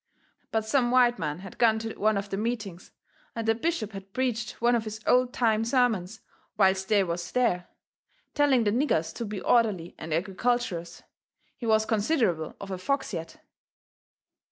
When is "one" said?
1.95-2.17, 4.59-4.73